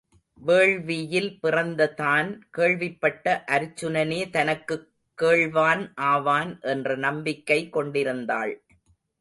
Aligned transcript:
வேள்வியில் 0.39 1.37
பிறந்த 1.39 1.87
தான் 1.91 2.29
கேள்விப்பட்ட 2.49 3.43
அருச்சுனனே 3.47 4.29
தனக்குக் 4.29 4.87
கேள்வன் 5.17 5.93
ஆவான் 6.07 6.59
என்ற 6.65 6.95
நம்பிக்கை 6.97 7.69
கொண்டிருந்தாள். 7.69 8.55